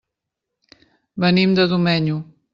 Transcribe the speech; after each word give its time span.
Venim 1.27 1.55
de 1.61 1.69
Domenyo. 1.77 2.19